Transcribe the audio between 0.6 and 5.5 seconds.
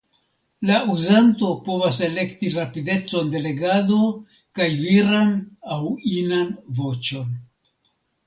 La uzanto povas elekti rapidecon de legado kaj viran